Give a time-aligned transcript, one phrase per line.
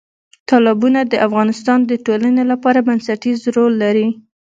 [0.49, 4.07] تالابونه د افغانستان د ټولنې لپاره بنسټیز رول لري.